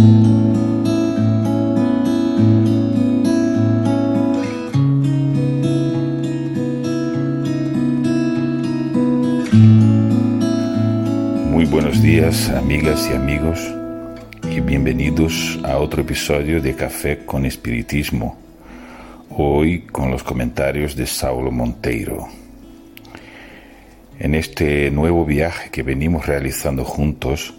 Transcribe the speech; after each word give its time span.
Muy 0.00 0.06
buenos 11.66 12.00
días 12.00 12.48
amigas 12.48 13.10
y 13.10 13.14
amigos 13.14 13.60
y 14.44 14.60
bienvenidos 14.60 15.58
a 15.64 15.76
otro 15.76 16.00
episodio 16.00 16.62
de 16.62 16.74
Café 16.74 17.26
con 17.26 17.44
Espiritismo, 17.44 18.38
hoy 19.28 19.82
con 19.82 20.10
los 20.10 20.22
comentarios 20.22 20.96
de 20.96 21.06
Saulo 21.06 21.50
Monteiro. 21.50 22.26
En 24.18 24.34
este 24.34 24.90
nuevo 24.90 25.26
viaje 25.26 25.68
que 25.70 25.82
venimos 25.82 26.24
realizando 26.24 26.86
juntos, 26.86 27.52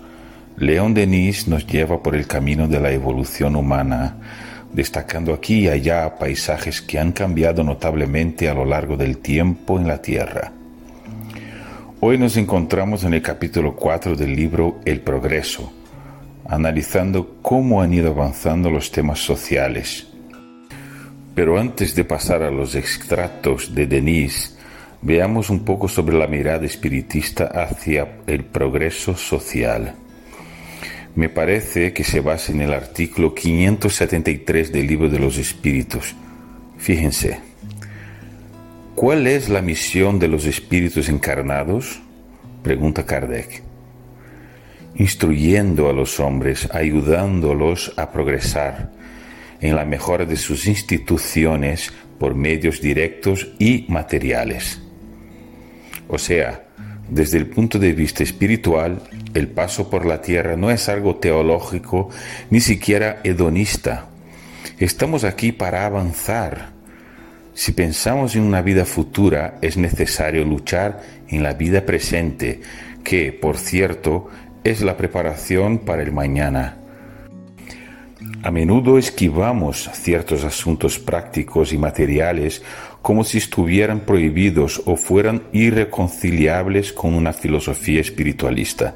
León 0.57 0.93
Denis 0.93 1.47
nos 1.47 1.65
lleva 1.65 2.03
por 2.03 2.15
el 2.15 2.27
camino 2.27 2.67
de 2.67 2.79
la 2.79 2.91
evolución 2.91 3.55
humana, 3.55 4.17
destacando 4.71 5.33
aquí 5.33 5.61
y 5.61 5.69
allá 5.69 6.17
paisajes 6.17 6.81
que 6.81 6.99
han 6.99 7.13
cambiado 7.13 7.63
notablemente 7.63 8.47
a 8.47 8.53
lo 8.53 8.65
largo 8.65 8.97
del 8.97 9.17
tiempo 9.17 9.79
en 9.79 9.87
la 9.87 10.01
Tierra. 10.01 10.51
Hoy 11.99 12.17
nos 12.17 12.37
encontramos 12.37 13.03
en 13.03 13.13
el 13.13 13.21
capítulo 13.21 13.75
4 13.75 14.15
del 14.15 14.35
libro 14.35 14.79
El 14.85 15.01
Progreso, 15.01 15.71
analizando 16.47 17.37
cómo 17.41 17.81
han 17.81 17.93
ido 17.93 18.11
avanzando 18.11 18.69
los 18.69 18.91
temas 18.91 19.19
sociales. 19.19 20.07
Pero 21.33 21.59
antes 21.59 21.95
de 21.95 22.03
pasar 22.03 22.43
a 22.43 22.51
los 22.51 22.75
extractos 22.75 23.73
de 23.73 23.87
Denis, 23.87 24.57
veamos 25.01 25.49
un 25.49 25.63
poco 25.63 25.87
sobre 25.87 26.17
la 26.17 26.27
mirada 26.27 26.65
espiritista 26.65 27.45
hacia 27.45 28.19
el 28.27 28.43
progreso 28.43 29.15
social. 29.15 29.95
Me 31.15 31.27
parece 31.27 31.91
que 31.91 32.03
se 32.05 32.21
basa 32.21 32.53
en 32.53 32.61
el 32.61 32.73
artículo 32.73 33.35
573 33.35 34.71
del 34.71 34.87
libro 34.87 35.09
de 35.09 35.19
los 35.19 35.37
espíritus. 35.37 36.15
Fíjense, 36.77 37.39
¿cuál 38.95 39.27
es 39.27 39.49
la 39.49 39.61
misión 39.61 40.19
de 40.19 40.29
los 40.29 40.45
espíritus 40.45 41.09
encarnados? 41.09 42.01
Pregunta 42.63 43.05
Kardec. 43.05 43.61
Instruyendo 44.95 45.89
a 45.89 45.93
los 45.93 46.19
hombres, 46.19 46.69
ayudándolos 46.71 47.93
a 47.97 48.11
progresar 48.11 48.91
en 49.59 49.75
la 49.75 49.83
mejora 49.83 50.25
de 50.25 50.37
sus 50.37 50.65
instituciones 50.65 51.91
por 52.19 52.35
medios 52.35 52.81
directos 52.81 53.49
y 53.59 53.85
materiales. 53.89 54.81
O 56.07 56.17
sea, 56.17 56.67
desde 57.11 57.37
el 57.37 57.47
punto 57.47 57.77
de 57.77 57.91
vista 57.91 58.23
espiritual, 58.23 59.01
el 59.33 59.49
paso 59.49 59.89
por 59.89 60.05
la 60.05 60.21
tierra 60.21 60.55
no 60.55 60.71
es 60.71 60.87
algo 60.87 61.17
teológico 61.17 62.09
ni 62.49 62.61
siquiera 62.61 63.19
hedonista. 63.25 64.07
Estamos 64.79 65.25
aquí 65.25 65.51
para 65.51 65.85
avanzar. 65.85 66.69
Si 67.53 67.73
pensamos 67.73 68.37
en 68.37 68.43
una 68.43 68.61
vida 68.61 68.85
futura, 68.85 69.57
es 69.61 69.75
necesario 69.75 70.45
luchar 70.45 71.01
en 71.27 71.43
la 71.43 71.53
vida 71.53 71.85
presente, 71.85 72.61
que, 73.03 73.33
por 73.33 73.57
cierto, 73.57 74.29
es 74.63 74.81
la 74.81 74.95
preparación 74.95 75.79
para 75.79 76.03
el 76.03 76.13
mañana. 76.13 76.77
A 78.41 78.51
menudo 78.51 78.97
esquivamos 78.97 79.89
ciertos 79.93 80.45
asuntos 80.45 80.97
prácticos 80.97 81.73
y 81.73 81.77
materiales 81.77 82.63
como 83.01 83.23
si 83.23 83.39
estuvieran 83.39 84.01
prohibidos 84.01 84.81
o 84.85 84.95
fueran 84.95 85.43
irreconciliables 85.51 86.93
con 86.93 87.13
una 87.13 87.33
filosofía 87.33 88.01
espiritualista. 88.01 88.95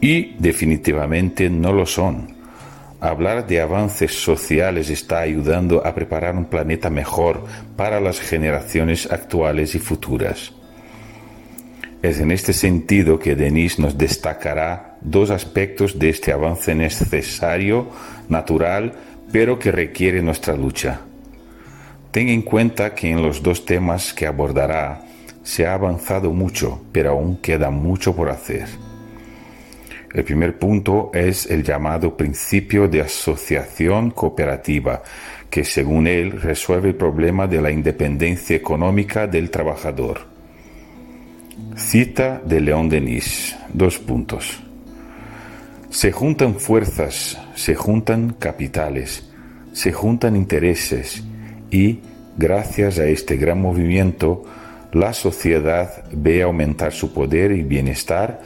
Y 0.00 0.34
definitivamente 0.38 1.50
no 1.50 1.72
lo 1.72 1.86
son. 1.86 2.38
Hablar 3.00 3.46
de 3.46 3.60
avances 3.60 4.12
sociales 4.12 4.90
está 4.90 5.20
ayudando 5.20 5.84
a 5.86 5.94
preparar 5.94 6.36
un 6.36 6.44
planeta 6.44 6.90
mejor 6.90 7.44
para 7.76 8.00
las 8.00 8.20
generaciones 8.20 9.10
actuales 9.10 9.74
y 9.74 9.78
futuras. 9.78 10.52
Es 12.02 12.20
en 12.20 12.30
este 12.30 12.52
sentido 12.52 13.18
que 13.18 13.34
Denis 13.34 13.78
nos 13.78 13.98
destacará 13.98 14.96
dos 15.00 15.30
aspectos 15.30 15.98
de 15.98 16.10
este 16.10 16.32
avance 16.32 16.74
necesario, 16.74 17.88
natural, 18.28 18.94
pero 19.32 19.58
que 19.58 19.70
requiere 19.70 20.22
nuestra 20.22 20.54
lucha. 20.56 21.00
Ten 22.10 22.28
en 22.28 22.42
cuenta 22.42 22.94
que 22.94 23.10
en 23.10 23.22
los 23.22 23.42
dos 23.42 23.64
temas 23.64 24.12
que 24.12 24.26
abordará 24.26 25.02
se 25.44 25.66
ha 25.66 25.74
avanzado 25.74 26.32
mucho, 26.32 26.82
pero 26.90 27.10
aún 27.10 27.36
queda 27.36 27.70
mucho 27.70 28.14
por 28.14 28.30
hacer. 28.30 28.66
El 30.12 30.24
primer 30.24 30.58
punto 30.58 31.12
es 31.14 31.46
el 31.46 31.62
llamado 31.62 32.16
principio 32.16 32.88
de 32.88 33.00
asociación 33.00 34.10
cooperativa, 34.10 35.02
que 35.48 35.64
según 35.64 36.08
él 36.08 36.32
resuelve 36.32 36.88
el 36.88 36.96
problema 36.96 37.46
de 37.46 37.62
la 37.62 37.70
independencia 37.70 38.56
económica 38.56 39.28
del 39.28 39.50
trabajador. 39.50 40.22
Cita 41.76 42.42
de 42.44 42.60
León 42.60 42.88
Denis. 42.88 43.56
Dos 43.72 43.98
puntos. 43.98 44.60
Se 45.90 46.10
juntan 46.10 46.56
fuerzas, 46.56 47.38
se 47.54 47.76
juntan 47.76 48.34
capitales, 48.38 49.30
se 49.72 49.92
juntan 49.92 50.34
intereses, 50.34 51.22
y, 51.70 52.00
gracias 52.36 52.98
a 52.98 53.06
este 53.06 53.36
gran 53.36 53.60
movimiento, 53.60 54.44
la 54.92 55.12
sociedad 55.12 56.04
ve 56.12 56.42
aumentar 56.42 56.92
su 56.92 57.12
poder 57.12 57.52
y 57.52 57.62
bienestar, 57.62 58.40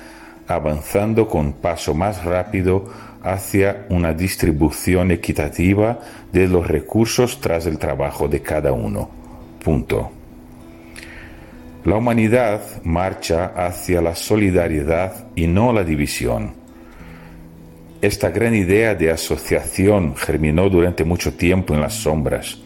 avanzando 0.47 1.27
con 1.27 1.55
paso 1.55 1.95
más 1.95 2.25
rápido 2.25 2.85
hacia 3.23 3.87
una 3.89 4.13
distribución 4.13 5.11
equitativa 5.11 5.99
de 6.33 6.47
los 6.47 6.67
recursos 6.67 7.41
tras 7.41 7.65
el 7.65 7.79
trabajo 7.79 8.29
de 8.29 8.43
cada 8.43 8.73
uno. 8.73 9.09
Punto. 9.63 10.11
La 11.87 11.97
humanidad 11.97 12.61
marcha 12.83 13.53
hacia 13.57 14.03
la 14.03 14.15
solidaridad 14.15 15.29
y 15.35 15.47
no 15.47 15.73
la 15.73 15.85
división. 15.85 16.53
Esta 18.03 18.29
gran 18.29 18.55
idea 18.55 18.95
de 18.95 19.11
asociación 19.11 20.15
germinó 20.15 20.69
durante 20.69 21.05
mucho 21.05 21.33
tiempo 21.35 21.73
en 21.73 21.81
las 21.81 21.95
sombras 21.95 22.64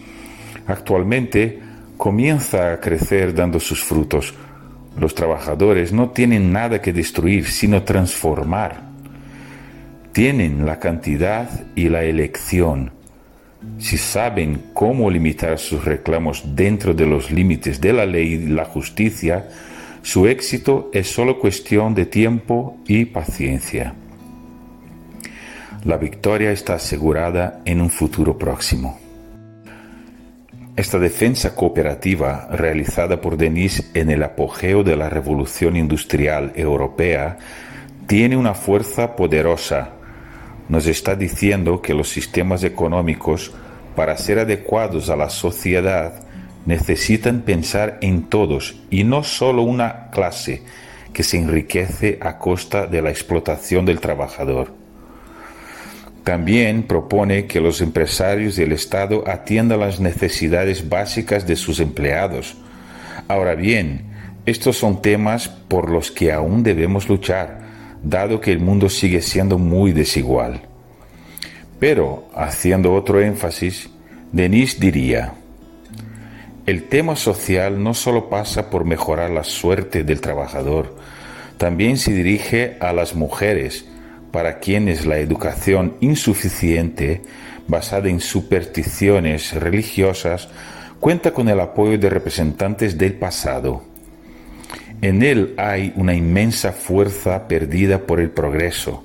actualmente 0.68 1.58
comienza 1.96 2.72
a 2.72 2.80
crecer 2.80 3.34
dando 3.34 3.58
sus 3.58 3.82
frutos. 3.82 4.32
Los 4.98 5.14
trabajadores 5.14 5.92
no 5.92 6.10
tienen 6.10 6.52
nada 6.52 6.80
que 6.80 6.92
destruir, 6.92 7.46
sino 7.46 7.82
transformar. 7.82 8.82
Tienen 10.12 10.64
la 10.64 10.78
cantidad 10.78 11.48
y 11.74 11.88
la 11.88 12.04
elección. 12.04 12.92
Si 13.78 13.96
saben 13.96 14.70
cómo 14.72 15.10
limitar 15.10 15.58
sus 15.58 15.84
reclamos 15.84 16.54
dentro 16.54 16.94
de 16.94 17.06
los 17.06 17.30
límites 17.30 17.80
de 17.80 17.92
la 17.92 18.06
ley 18.06 18.34
y 18.34 18.46
la 18.46 18.64
justicia, 18.64 19.48
su 20.02 20.26
éxito 20.26 20.90
es 20.92 21.08
solo 21.08 21.38
cuestión 21.38 21.94
de 21.94 22.06
tiempo 22.06 22.78
y 22.86 23.04
paciencia. 23.06 23.94
La 25.84 25.96
victoria 25.96 26.50
está 26.50 26.74
asegurada 26.74 27.62
en 27.64 27.80
un 27.80 27.90
futuro 27.90 28.36
próximo. 28.36 29.07
Esta 30.78 31.00
defensa 31.00 31.56
cooperativa, 31.56 32.46
realizada 32.52 33.20
por 33.20 33.36
Denis 33.36 33.90
en 33.94 34.10
el 34.10 34.22
apogeo 34.22 34.84
de 34.84 34.94
la 34.94 35.10
revolución 35.10 35.74
industrial 35.74 36.52
europea, 36.54 37.36
tiene 38.06 38.36
una 38.36 38.54
fuerza 38.54 39.16
poderosa. 39.16 39.90
Nos 40.69 40.86
está 40.86 41.16
diciendo 41.16 41.82
que 41.82 41.94
los 41.94 42.08
sistemas 42.08 42.62
económicos, 42.62 43.50
para 43.96 44.16
ser 44.16 44.38
adecuados 44.38 45.10
a 45.10 45.16
la 45.16 45.30
sociedad, 45.30 46.22
necesitan 46.64 47.40
pensar 47.40 47.98
en 48.00 48.28
todos 48.28 48.81
y 48.88 49.02
no 49.02 49.24
solo 49.24 49.62
una 49.62 50.10
clase 50.12 50.62
que 51.12 51.24
se 51.24 51.38
enriquece 51.38 52.20
a 52.20 52.38
costa 52.38 52.86
de 52.86 53.02
la 53.02 53.10
explotación 53.10 53.84
del 53.84 53.98
trabajador. 53.98 54.77
También 56.25 56.82
propone 56.82 57.47
que 57.47 57.61
los 57.61 57.81
empresarios 57.81 58.59
y 58.59 58.62
el 58.62 58.73
Estado 58.73 59.25
atiendan 59.26 59.81
las 59.81 60.00
necesidades 60.00 60.88
básicas 60.88 61.47
de 61.47 61.56
sus 61.56 61.81
empleados. 61.81 62.56
Ahora 63.29 63.55
bien, 63.55 64.03
estos 64.47 64.76
son 64.76 65.03
temas 65.03 65.49
por 65.49 65.91
los 65.91 66.11
que 66.11 66.32
aún 66.32 66.62
debemos 66.62 67.09
luchar, 67.09 67.61
dado 68.03 68.41
que 68.41 68.53
el 68.53 68.61
mundo 68.61 68.88
sigue 68.88 69.20
siendo 69.20 69.59
muy 69.59 69.93
desigual. 69.93 70.62
Pero, 71.79 72.29
haciendo 72.35 72.94
otro 72.94 73.20
énfasis, 73.20 73.88
Denis 74.32 74.81
diría, 74.81 75.35
el 76.67 76.85
tema 76.85 77.17
social 77.17 77.82
no 77.82 77.94
solo 77.94 78.29
pasa 78.29 78.69
por 78.69 78.85
mejorar 78.85 79.31
la 79.31 79.44
suerte 79.44 80.05
del 80.05 80.20
trabajador, 80.20 80.97
también 81.56 81.97
se 81.97 82.12
dirige 82.12 82.76
a 82.81 82.93
las 82.93 83.15
mujeres, 83.15 83.87
para 84.30 84.58
quienes 84.58 85.06
la 85.06 85.19
educación 85.19 85.96
insuficiente, 86.00 87.22
basada 87.66 88.08
en 88.08 88.20
supersticiones 88.20 89.52
religiosas, 89.54 90.48
cuenta 91.00 91.32
con 91.32 91.48
el 91.48 91.60
apoyo 91.60 91.98
de 91.98 92.10
representantes 92.10 92.98
del 92.98 93.14
pasado. 93.14 93.82
En 95.00 95.22
él 95.22 95.54
hay 95.56 95.92
una 95.96 96.14
inmensa 96.14 96.72
fuerza 96.72 97.46
perdida 97.46 98.00
por 98.00 98.20
el 98.20 98.30
progreso. 98.30 99.04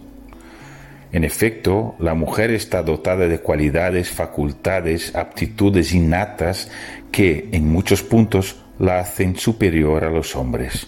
En 1.11 1.23
efecto, 1.23 1.95
la 1.99 2.15
mujer 2.15 2.49
está 2.49 2.81
dotada 2.81 3.27
de 3.27 3.39
cualidades, 3.39 4.09
facultades, 4.09 5.15
aptitudes 5.15 5.93
innatas 5.93 6.71
que, 7.11 7.49
en 7.51 7.71
muchos 7.71 8.01
puntos, 8.01 8.55
la 8.79 8.99
hacen 8.99 9.35
superior 9.35 10.03
a 10.03 10.09
los 10.09 10.35
hombres. 10.35 10.87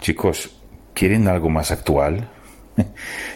Chicos, 0.00 0.50
¿quieren 0.92 1.28
algo 1.28 1.48
más 1.48 1.70
actual? 1.70 2.28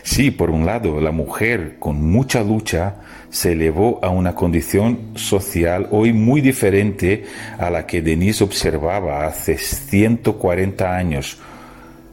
Sí, 0.02 0.31
por 0.31 0.50
un 0.50 0.66
lado, 0.66 1.00
la 1.00 1.12
mujer 1.12 1.76
con 1.78 2.02
mucha 2.10 2.42
lucha 2.42 2.96
se 3.31 3.52
elevó 3.52 4.00
a 4.02 4.10
una 4.10 4.34
condición 4.34 5.12
social 5.14 5.88
hoy 5.90 6.12
muy 6.12 6.40
diferente 6.40 7.25
a 7.58 7.70
la 7.70 7.86
que 7.86 8.02
Denise 8.02 8.44
observaba 8.44 9.26
hace 9.26 9.56
140 9.56 10.94
años. 10.94 11.38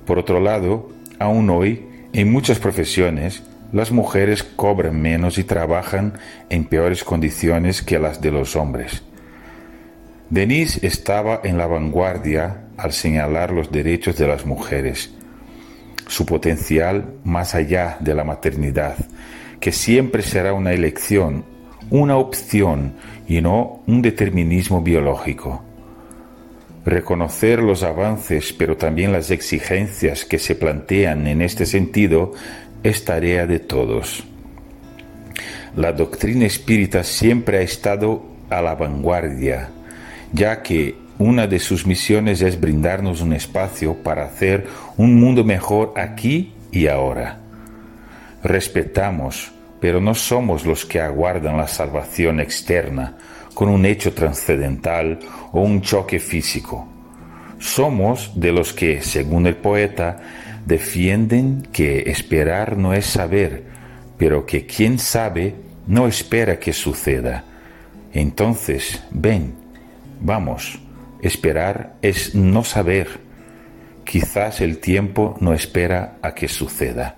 Por 0.06 0.19
otro 0.19 0.39
lado, 0.39 0.89
aún 1.19 1.50
hoy, 1.50 1.85
en 2.13 2.31
muchas 2.31 2.59
profesiones, 2.59 3.44
las 3.73 3.91
mujeres 3.91 4.44
cobran 4.44 5.01
menos 5.01 5.38
y 5.38 5.44
trabajan 5.44 6.13
en 6.50 6.65
peores 6.65 7.03
condiciones 7.03 7.81
que 7.81 8.00
las 8.00 8.21
de 8.21 8.31
los 8.31 8.56
hombres. 8.56 9.03
Denise 10.29 10.85
estaba 10.85 11.41
en 11.44 11.57
la 11.57 11.68
vanguardia 11.68 12.68
al 12.77 12.94
señalar 12.94 13.51
los 13.51 13.69
derechos 13.69 14.18
de 14.18 14.27
las 14.27 14.45
mujeres 14.45 15.12
su 16.12 16.25
potencial 16.25 17.06
más 17.24 17.56
allá 17.56 17.96
de 18.02 18.13
la 18.13 18.25
maternidad, 18.25 18.98
que 19.62 19.72
siempre 19.72 20.24
será 20.24 20.52
una 20.52 20.74
elección, 20.74 21.46
una 21.90 22.18
opción 22.18 22.96
y 23.30 23.40
no 23.40 23.81
un 23.88 24.02
determinismo 24.02 24.81
biológico. 24.81 25.63
Reconocer 26.84 27.60
los 27.60 27.84
avances, 27.84 28.52
pero 28.52 28.75
también 28.75 29.13
las 29.13 29.31
exigencias 29.31 30.25
que 30.25 30.38
se 30.38 30.56
plantean 30.56 31.28
en 31.28 31.42
este 31.42 31.66
sentido, 31.66 32.34
es 32.84 33.06
tarea 33.06 33.48
de 33.48 33.60
todos. 33.60 34.25
La 35.78 35.94
doctrina 35.94 36.46
espírita 36.46 37.06
siempre 37.06 37.60
ha 37.60 37.62
estado 37.62 38.22
a 38.50 38.62
la 38.62 38.75
vanguardia, 38.75 39.69
ya 40.34 40.62
que 40.62 40.94
una 41.21 41.45
de 41.45 41.59
sus 41.59 41.85
misiones 41.85 42.41
es 42.41 42.59
brindarnos 42.59 43.21
un 43.21 43.33
espacio 43.33 43.94
para 43.94 44.25
hacer 44.25 44.65
un 44.97 45.19
mundo 45.19 45.44
mejor 45.44 45.94
aquí 45.95 46.53
y 46.71 46.88
ahora. 46.88 47.38
Respetamos, 48.44 49.51
pero 49.79 50.01
no 50.01 50.15
somos 50.15 50.65
los 50.65 50.83
que 50.83 51.00
aguardan 51.00 51.57
la 51.57 51.68
salvación 51.68 52.39
externa 52.39 53.18
con 53.53 53.69
un 53.69 53.85
hecho 53.85 54.13
trascendental 54.13 55.19
o 55.51 55.62
un 55.62 55.81
choque 55.81 56.19
físico. 56.19 56.88
Somos 57.59 58.31
de 58.35 58.51
los 58.51 58.73
que, 58.73 59.03
según 59.03 59.45
el 59.45 59.57
poeta, 59.57 60.18
defienden 60.65 61.68
que 61.71 62.09
esperar 62.09 62.77
no 62.77 62.95
es 62.95 63.06
saber, 63.06 63.65
pero 64.18 64.47
que 64.47 64.65
quien 64.65 64.97
sabe 64.97 65.53
no 65.85 66.07
espera 66.07 66.57
que 66.57 66.73
suceda. 66.73 67.44
Entonces, 68.12 69.03
ven, 69.12 69.53
vamos, 70.19 70.79
Esperar 71.21 71.95
es 72.01 72.35
no 72.35 72.63
saber. 72.63 73.07
Quizás 74.03 74.62
el 74.62 74.79
tiempo 74.79 75.38
no 75.39 75.53
espera 75.53 76.18
a 76.21 76.33
que 76.33 76.47
suceda. 76.47 77.18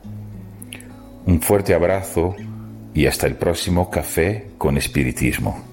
Un 1.26 1.42
fuerte 1.42 1.74
abrazo 1.74 2.36
y 2.94 3.06
hasta 3.08 3.28
el 3.28 3.36
próximo 3.36 3.90
café 3.90 4.50
con 4.58 4.78
espiritismo. 4.78 5.73